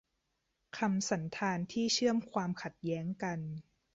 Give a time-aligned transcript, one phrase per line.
[0.77, 3.39] คำสันธานที่เชื่อมความข้ดแย้งกัน